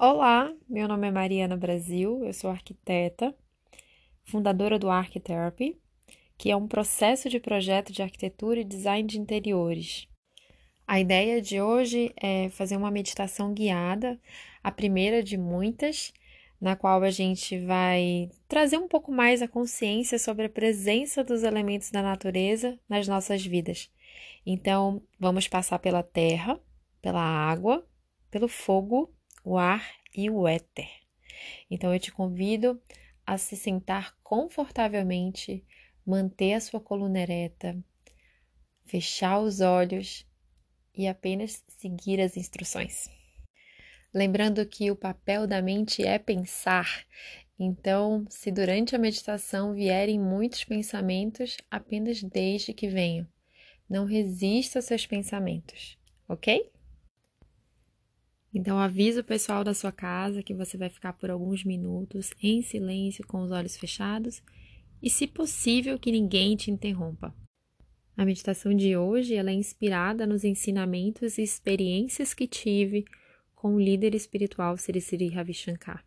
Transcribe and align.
Olá, 0.00 0.54
meu 0.68 0.86
nome 0.86 1.08
é 1.08 1.10
Mariana 1.10 1.56
Brasil, 1.56 2.24
eu 2.24 2.32
sou 2.32 2.50
arquiteta, 2.50 3.34
fundadora 4.22 4.78
do 4.78 4.88
Architherapy, 4.88 5.76
que 6.36 6.52
é 6.52 6.56
um 6.56 6.68
processo 6.68 7.28
de 7.28 7.40
projeto 7.40 7.92
de 7.92 8.00
arquitetura 8.00 8.60
e 8.60 8.64
design 8.64 9.08
de 9.08 9.18
interiores. 9.18 10.06
A 10.86 11.00
ideia 11.00 11.42
de 11.42 11.60
hoje 11.60 12.12
é 12.16 12.48
fazer 12.50 12.76
uma 12.76 12.92
meditação 12.92 13.52
guiada, 13.52 14.20
a 14.62 14.70
primeira 14.70 15.20
de 15.20 15.36
muitas, 15.36 16.12
na 16.60 16.76
qual 16.76 17.02
a 17.02 17.10
gente 17.10 17.58
vai 17.58 18.30
trazer 18.46 18.78
um 18.78 18.86
pouco 18.86 19.10
mais 19.10 19.42
a 19.42 19.48
consciência 19.48 20.16
sobre 20.16 20.46
a 20.46 20.48
presença 20.48 21.24
dos 21.24 21.42
elementos 21.42 21.90
da 21.90 22.02
natureza 22.02 22.78
nas 22.88 23.08
nossas 23.08 23.44
vidas. 23.44 23.90
Então, 24.46 25.02
vamos 25.18 25.48
passar 25.48 25.80
pela 25.80 26.04
terra, 26.04 26.56
pela 27.02 27.20
água, 27.20 27.84
pelo 28.30 28.46
fogo 28.46 29.12
o 29.48 29.56
ar 29.56 29.82
e 30.14 30.28
o 30.28 30.46
éter. 30.46 30.90
Então 31.70 31.94
eu 31.94 31.98
te 31.98 32.12
convido 32.12 32.78
a 33.26 33.38
se 33.38 33.56
sentar 33.56 34.14
confortavelmente, 34.22 35.64
manter 36.04 36.52
a 36.52 36.60
sua 36.60 36.80
coluna 36.80 37.20
ereta, 37.20 37.82
fechar 38.84 39.40
os 39.40 39.60
olhos 39.60 40.26
e 40.94 41.08
apenas 41.08 41.64
seguir 41.66 42.20
as 42.20 42.36
instruções. 42.36 43.08
Lembrando 44.12 44.64
que 44.66 44.90
o 44.90 44.96
papel 44.96 45.46
da 45.46 45.62
mente 45.62 46.04
é 46.04 46.18
pensar, 46.18 47.06
então, 47.58 48.26
se 48.28 48.52
durante 48.52 48.94
a 48.94 48.98
meditação 48.98 49.74
vierem 49.74 50.18
muitos 50.18 50.62
pensamentos, 50.62 51.56
apenas 51.70 52.22
deixe 52.22 52.74
que 52.74 52.88
venham. 52.88 53.26
Não 53.88 54.04
resista 54.04 54.78
aos 54.78 54.84
seus 54.84 55.06
pensamentos, 55.06 55.98
ok? 56.28 56.70
Então 58.52 58.78
avisa 58.78 59.20
o 59.20 59.24
pessoal 59.24 59.62
da 59.62 59.74
sua 59.74 59.92
casa 59.92 60.42
que 60.42 60.54
você 60.54 60.76
vai 60.76 60.88
ficar 60.88 61.12
por 61.12 61.30
alguns 61.30 61.64
minutos 61.64 62.32
em 62.42 62.62
silêncio 62.62 63.26
com 63.26 63.42
os 63.42 63.50
olhos 63.50 63.76
fechados 63.76 64.42
e, 65.02 65.10
se 65.10 65.26
possível, 65.26 65.98
que 65.98 66.10
ninguém 66.10 66.56
te 66.56 66.70
interrompa. 66.70 67.34
A 68.16 68.24
meditação 68.24 68.74
de 68.74 68.96
hoje 68.96 69.34
ela 69.34 69.50
é 69.50 69.54
inspirada 69.54 70.26
nos 70.26 70.44
ensinamentos 70.44 71.38
e 71.38 71.42
experiências 71.42 72.34
que 72.34 72.48
tive 72.48 73.04
com 73.54 73.74
o 73.74 73.80
líder 73.80 74.14
espiritual 74.14 74.76
Sri 74.76 75.00
Sri 75.00 75.28
Ravi 75.28 75.54
Shankar. 75.54 76.04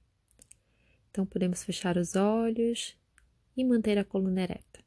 Então 1.09 1.25
podemos 1.25 1.63
fechar 1.63 1.97
os 1.97 2.15
olhos 2.15 2.97
e 3.55 3.63
manter 3.63 3.97
a 3.97 4.03
coluna 4.03 4.41
ereta. 4.41 4.83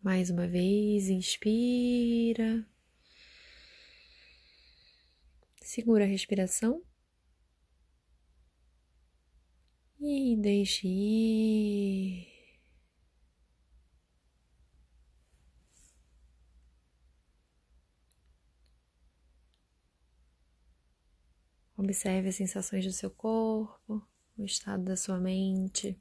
Mais 0.02 0.32
uma 0.32 0.48
vez, 0.48 1.08
inspira, 1.10 2.68
segura 5.62 6.04
a 6.04 6.08
respiração 6.08 6.82
e 10.00 10.36
deixe 10.36 10.88
ir. 10.88 12.35
Observe 21.78 22.30
as 22.30 22.36
sensações 22.36 22.86
do 22.86 22.92
seu 22.92 23.12
corpo, 23.12 24.02
o 24.38 24.44
estado 24.44 24.84
da 24.86 24.96
sua 24.96 25.20
mente. 25.20 26.00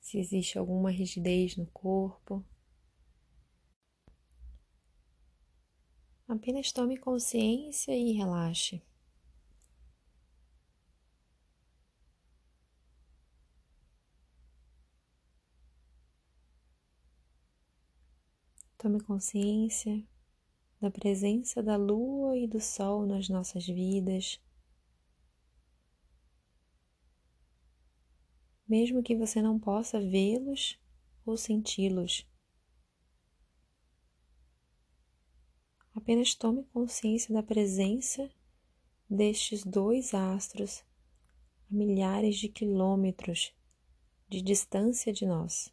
Se 0.00 0.18
existe 0.18 0.58
alguma 0.58 0.90
rigidez 0.90 1.56
no 1.56 1.66
corpo. 1.66 2.44
Apenas 6.28 6.70
tome 6.70 6.98
consciência 6.98 7.96
e 7.96 8.12
relaxe. 8.12 8.82
Tome 18.82 19.00
consciência 19.00 20.04
da 20.80 20.90
presença 20.90 21.62
da 21.62 21.76
lua 21.76 22.36
e 22.36 22.48
do 22.48 22.60
sol 22.60 23.06
nas 23.06 23.28
nossas 23.28 23.64
vidas. 23.64 24.40
Mesmo 28.66 29.00
que 29.00 29.14
você 29.14 29.40
não 29.40 29.56
possa 29.56 30.00
vê-los 30.00 30.80
ou 31.24 31.36
senti-los, 31.36 32.28
apenas 35.94 36.34
tome 36.34 36.64
consciência 36.72 37.32
da 37.32 37.40
presença 37.40 38.28
destes 39.08 39.62
dois 39.62 40.12
astros 40.12 40.84
a 41.70 41.72
milhares 41.72 42.36
de 42.36 42.48
quilômetros 42.48 43.54
de 44.28 44.42
distância 44.42 45.12
de 45.12 45.24
nós. 45.24 45.72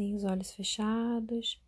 Mantenha 0.00 0.16
os 0.16 0.24
olhos 0.24 0.50
fechados. 0.52 1.62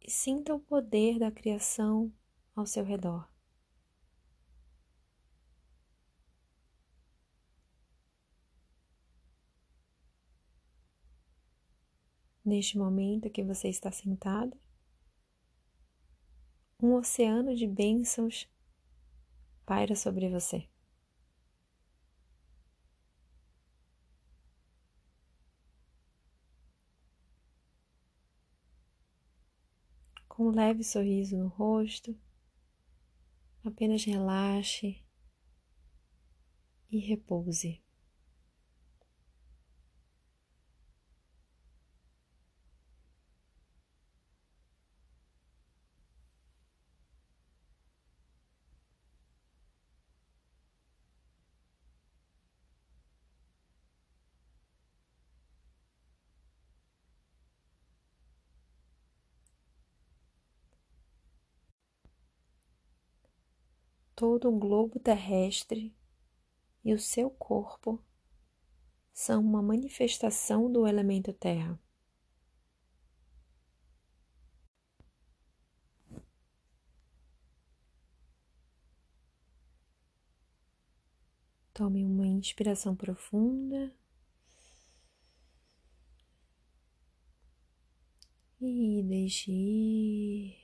E 0.00 0.10
sinta 0.10 0.54
o 0.54 0.60
poder 0.60 1.18
da 1.18 1.30
criação 1.30 2.10
ao 2.56 2.64
seu 2.64 2.82
redor. 2.82 3.30
Neste 12.42 12.78
momento 12.78 13.28
que 13.28 13.44
você 13.44 13.68
está 13.68 13.92
sentado, 13.92 14.58
um 16.82 16.94
oceano 16.94 17.54
de 17.54 17.66
bênçãos 17.66 18.48
paira 19.66 19.94
sobre 19.94 20.30
você. 20.30 20.71
Com 30.42 30.48
um 30.48 30.50
leve 30.50 30.82
sorriso 30.82 31.36
no 31.36 31.46
rosto, 31.46 32.18
apenas 33.64 34.04
relaxe 34.04 35.00
e 36.90 36.98
repouse. 36.98 37.81
todo 64.14 64.48
o 64.48 64.58
globo 64.58 64.98
terrestre 64.98 65.94
e 66.84 66.92
o 66.92 66.98
seu 66.98 67.30
corpo 67.30 68.02
são 69.12 69.40
uma 69.40 69.62
manifestação 69.62 70.70
do 70.70 70.86
elemento 70.86 71.32
terra. 71.32 71.78
Tome 81.74 82.04
uma 82.04 82.26
inspiração 82.26 82.94
profunda 82.94 83.94
e 88.60 89.02
deixe 89.02 89.50
ir. 89.50 90.61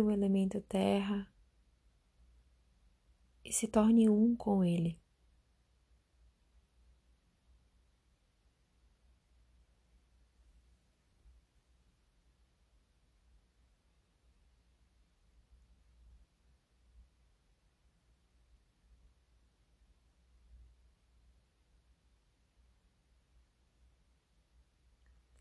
O 0.00 0.10
elemento 0.10 0.60
terra 0.60 1.26
e 3.44 3.52
se 3.52 3.66
torne 3.66 4.08
um 4.10 4.36
com 4.36 4.62
ele. 4.62 5.00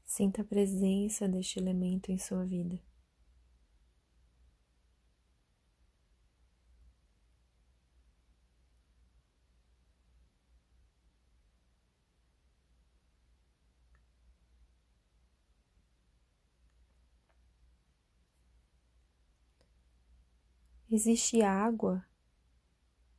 Sinta 0.05 0.43
a 0.43 0.45
presença 0.45 1.27
deste 1.27 1.59
elemento 1.59 2.09
em 2.09 2.17
sua 2.17 2.45
vida. 2.45 2.79
Existe 20.97 21.41
água 21.41 22.07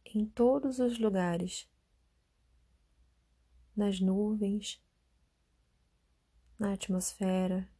em 0.07 0.25
todos 0.25 0.79
os 0.79 0.99
lugares, 0.99 1.69
nas 3.77 4.01
nuvens, 4.01 4.83
na 6.59 6.73
atmosfera, 6.73 7.71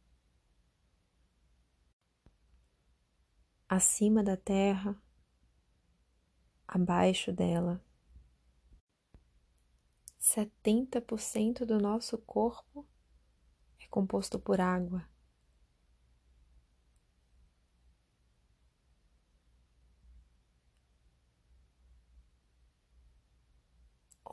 acima 3.67 4.23
da 4.23 4.37
terra, 4.37 4.95
abaixo 6.67 7.33
dela. 7.33 7.83
70% 10.19 11.65
do 11.65 11.79
nosso 11.79 12.19
corpo 12.19 12.87
é 13.79 13.87
composto 13.87 14.37
por 14.37 14.61
água. 14.61 15.09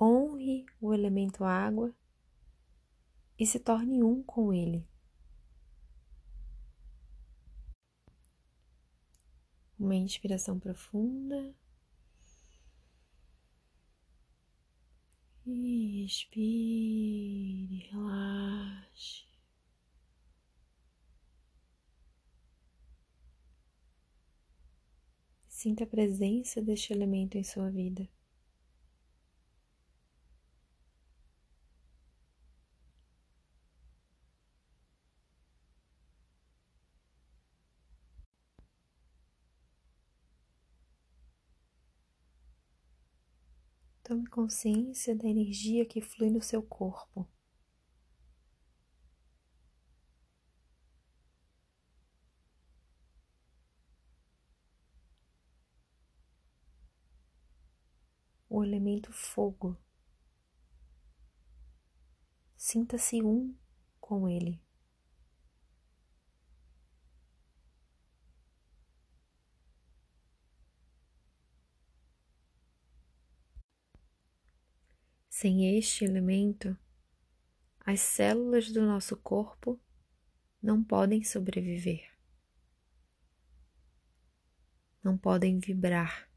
Honre 0.06 0.66
o 0.82 0.92
elemento 0.92 1.44
água 1.44 1.90
e 3.38 3.46
se 3.46 3.58
torne 3.58 4.02
um 4.02 4.22
com 4.22 4.52
ele. 4.52 4.86
Uma 9.78 9.94
inspiração 9.94 10.60
profunda. 10.60 11.56
E 15.46 16.04
expire, 16.04 17.88
relaxe. 17.90 19.24
Sinta 25.48 25.84
a 25.84 25.86
presença 25.86 26.60
deste 26.60 26.92
elemento 26.92 27.38
em 27.38 27.42
sua 27.42 27.70
vida. 27.70 28.06
Tome 44.04 44.26
consciência 44.26 45.16
da 45.16 45.26
energia 45.26 45.86
que 45.86 46.02
flui 46.02 46.28
no 46.28 46.42
seu 46.42 46.62
corpo. 46.62 47.26
O 58.46 58.62
elemento 58.62 59.10
fogo. 59.10 59.74
Sinta-se 62.58 63.22
um 63.22 63.56
com 63.98 64.28
ele. 64.28 64.60
Sem 75.36 75.76
este 75.76 76.04
elemento, 76.04 76.78
as 77.80 77.98
células 77.98 78.70
do 78.70 78.86
nosso 78.86 79.16
corpo 79.16 79.80
não 80.62 80.82
podem 80.82 81.24
sobreviver, 81.24 82.08
não 85.02 85.18
podem 85.18 85.58
vibrar. 85.58 86.30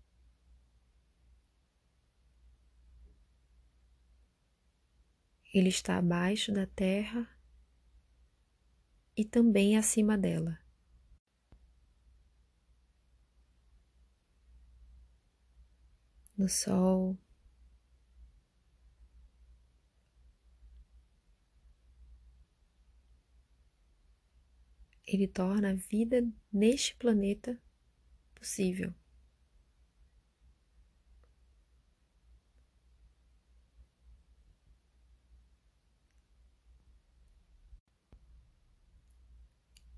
Ele 5.54 5.70
está 5.70 6.00
abaixo 6.00 6.52
da 6.52 6.66
terra 6.66 7.30
e 9.16 9.24
também 9.24 9.78
acima 9.78 10.18
dela. 10.18 10.60
No 16.36 16.50
sol, 16.50 17.16
ele 25.08 25.28
torna 25.28 25.72
a 25.72 25.74
vida 25.74 26.28
neste 26.52 26.94
planeta 26.96 27.58
possível. 28.36 28.94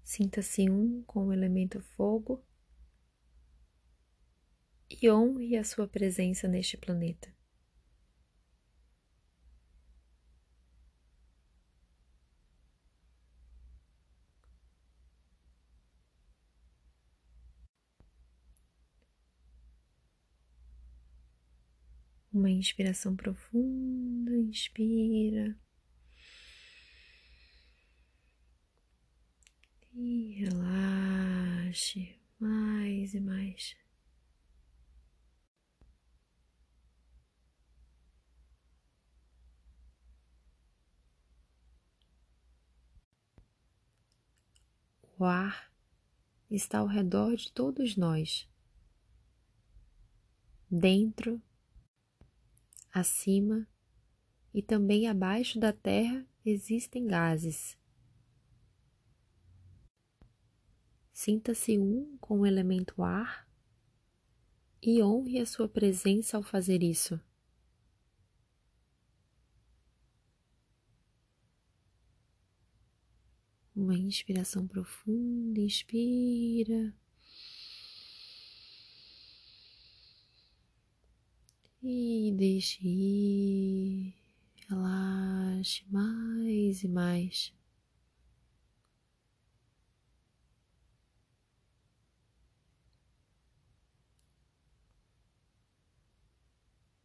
Sinta-se 0.03 0.69
um 0.69 1.03
com 1.03 1.27
o 1.27 1.33
elemento 1.33 1.81
fogo 1.81 2.43
e 4.89 5.09
honre 5.09 5.55
a 5.55 5.63
sua 5.63 5.87
presença 5.87 6.47
neste 6.47 6.77
planeta. 6.77 7.38
Uma 22.39 22.49
inspiração 22.49 23.17
profunda, 23.17 24.31
inspira. 24.31 25.59
E 29.93 30.35
relaxe 30.39 32.15
mais 32.39 33.13
e 33.13 33.19
mais. 33.19 33.75
O 45.17 45.25
ar 45.25 45.69
está 46.49 46.77
ao 46.77 46.87
redor 46.87 47.35
de 47.35 47.51
todos 47.51 47.97
nós, 47.97 48.49
dentro 50.71 51.41
acima 52.91 53.67
e 54.53 54.61
também 54.61 55.07
abaixo 55.07 55.59
da 55.59 55.71
terra 55.71 56.25
existem 56.45 57.05
gases. 57.05 57.77
Sinta-se 61.11 61.77
um 61.77 62.17
com 62.17 62.39
o 62.39 62.45
elemento 62.45 63.03
ar 63.03 63.47
e 64.81 65.03
honre 65.03 65.39
a 65.39 65.45
sua 65.45 65.67
presença 65.67 66.37
ao 66.37 66.43
fazer 66.43 66.81
isso. 66.81 67.19
Uma 73.75 73.97
inspiração 73.97 74.67
profunda, 74.67 75.59
inspira. 75.59 76.93
E 81.81 82.33
deixe 82.37 82.85
ir, 82.85 84.13
relaxe 84.67 85.85
mais 85.89 86.83
e 86.83 86.87
mais. 86.89 87.53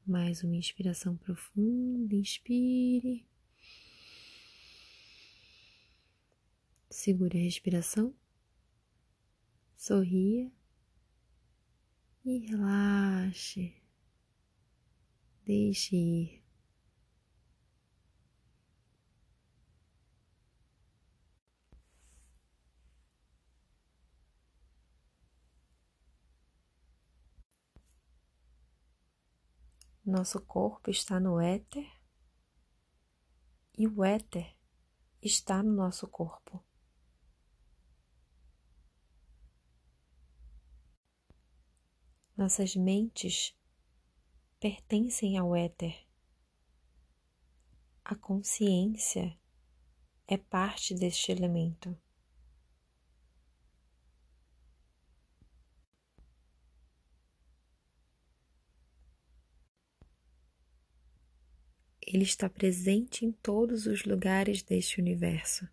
Mais 0.04 0.42
uma 0.42 0.56
inspiração 0.56 1.16
profunda, 1.16 2.16
inspire. 2.16 3.24
Segure 6.90 7.38
a 7.38 7.42
respiração, 7.42 8.12
sorria 9.76 10.50
e 12.24 12.38
relaxe. 12.38 13.83
Deixe 15.46 15.94
ir. 15.96 16.44
Nosso 30.04 30.40
corpo 30.40 30.90
está 30.90 31.18
no 31.18 31.40
éter 31.40 31.90
e 33.76 33.86
o 33.86 34.04
éter 34.04 34.54
está 35.22 35.62
no 35.62 35.72
nosso 35.72 36.06
corpo. 36.06 36.62
Nossas 42.36 42.76
mentes 42.76 43.56
pertencem 44.64 45.36
ao 45.36 45.54
éter. 45.54 45.94
A 48.02 48.14
consciência 48.14 49.38
é 50.26 50.38
parte 50.38 50.94
deste 50.94 51.30
elemento. 51.30 51.94
Ele 62.00 62.22
está 62.22 62.48
presente 62.48 63.26
em 63.26 63.32
todos 63.32 63.84
os 63.84 64.04
lugares 64.04 64.62
deste 64.62 64.98
universo. 64.98 65.68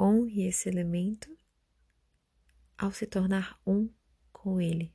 Honre 0.00 0.46
esse 0.46 0.70
elemento 0.70 1.41
ao 2.82 2.90
se 2.90 3.06
tornar 3.06 3.60
um 3.64 3.88
com 4.32 4.60
ele. 4.60 4.92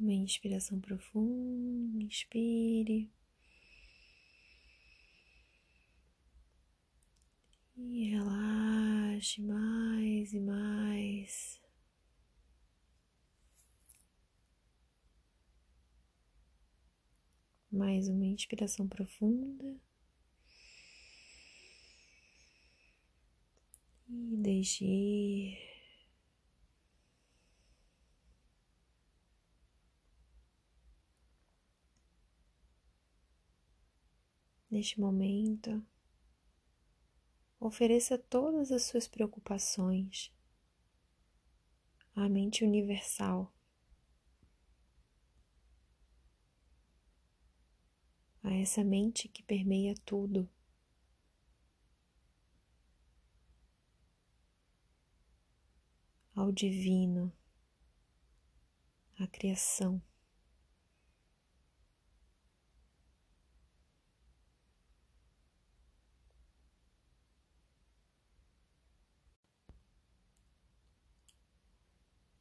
Uma 0.00 0.14
inspiração 0.14 0.80
profunda, 0.80 2.02
inspire. 2.02 3.10
E 7.76 8.08
relaxe 8.08 9.42
mais 9.42 10.32
e 10.32 10.40
mais. 10.40 11.60
Mais 17.70 18.08
uma 18.08 18.24
inspiração 18.24 18.88
profunda. 18.88 19.76
E 24.08 24.36
deixe 24.38 24.82
ir. 24.86 25.69
Neste 34.70 35.00
momento, 35.00 35.84
ofereça 37.58 38.16
todas 38.16 38.70
as 38.70 38.84
suas 38.84 39.08
preocupações 39.08 40.32
à 42.14 42.28
mente 42.28 42.64
universal, 42.64 43.52
a 48.44 48.54
essa 48.54 48.84
mente 48.84 49.28
que 49.28 49.42
permeia 49.42 49.94
tudo. 50.04 50.48
Ao 56.32 56.52
divino, 56.52 57.32
à 59.18 59.26
criação. 59.26 60.00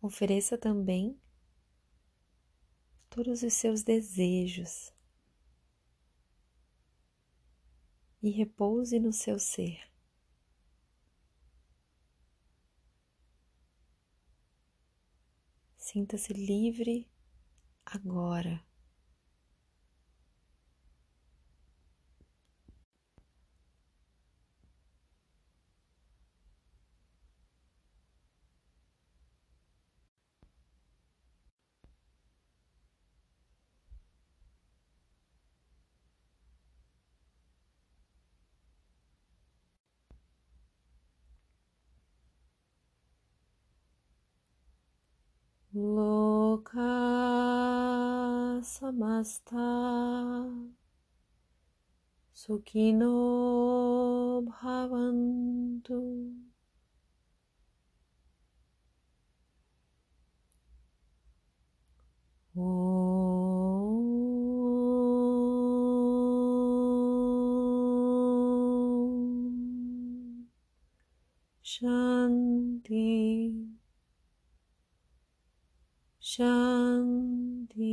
Ofereça 0.10 0.58
também 0.58 1.22
todos 3.12 3.44
os 3.44 3.54
seus 3.54 3.84
desejos 3.84 4.92
e 8.20 8.32
repouse 8.32 9.00
no 9.00 9.14
seu 9.14 9.38
ser. 9.38 9.80
Sinta-se 15.78 16.34
livre 16.34 17.08
agora. 17.86 18.68
Loka 45.80 46.92
samasta 48.62 49.72
Sukhino 52.36 53.16
bhavantu 54.44 56.00
Shanti. 71.64 73.49
Shanti. 76.40 77.84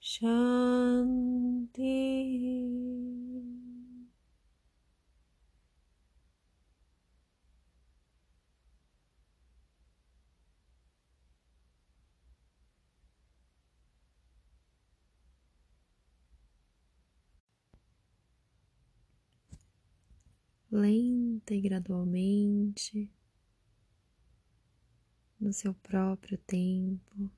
Shanti. 0.00 1.84
lenta 20.70 21.54
e 21.54 21.60
gradualmente, 21.60 23.08
no 25.40 25.52
seu 25.52 25.72
próprio 25.74 26.36
tempo, 26.38 27.30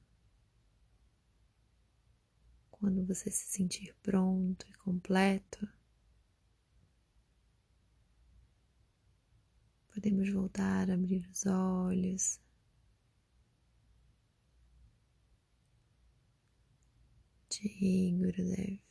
quando 2.71 3.05
você 3.05 3.31
se 3.31 3.47
sentir 3.47 3.95
pronto 4.03 4.67
e 4.69 4.73
completo, 4.75 5.69
podemos 9.93 10.31
voltar 10.31 10.91
a 10.91 10.95
abrir 10.95 11.29
os 11.31 11.45
olhos. 11.47 12.41
Jai 17.51 18.13
Gurudev. 18.17 18.90